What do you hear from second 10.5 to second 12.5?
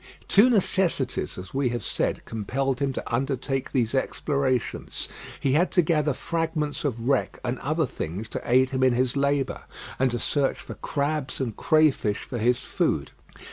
for crabs and crayfish for